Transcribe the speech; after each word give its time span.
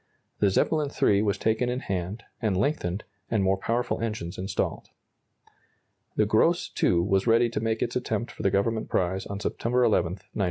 The 0.39 0.49
"Zeppelin 0.49 0.89
III" 0.89 1.21
was 1.21 1.37
taken 1.37 1.69
in 1.69 1.81
hand, 1.81 2.23
and 2.41 2.57
lengthened, 2.57 3.03
and 3.29 3.43
more 3.43 3.57
powerful 3.57 4.01
engines 4.01 4.39
installed. 4.39 4.87
The 6.15 6.25
"Gross 6.25 6.71
II" 6.81 7.01
was 7.01 7.27
ready 7.27 7.49
to 7.51 7.59
make 7.59 7.83
its 7.83 7.95
attempt 7.95 8.31
for 8.31 8.41
the 8.41 8.49
Government 8.49 8.89
prize 8.89 9.27
on 9.27 9.39
September 9.39 9.83
11, 9.83 10.13
1908. 10.13 10.39